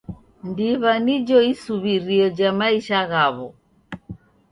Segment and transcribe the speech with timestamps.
[0.47, 3.47] Ndiw'a nijo isuw'irio ja maisha ghaw'o.